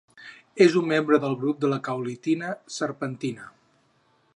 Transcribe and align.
És 0.65 0.77
un 0.79 0.87
membre 0.91 1.19
del 1.25 1.37
grup 1.43 1.61
de 1.65 1.71
la 1.75 1.79
caolinita-serpentina. 1.89 3.51